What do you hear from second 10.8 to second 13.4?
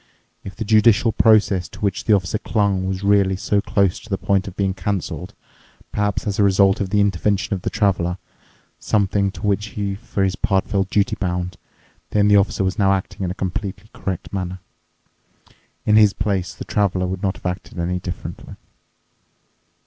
duty bound—then the Officer was now acting in a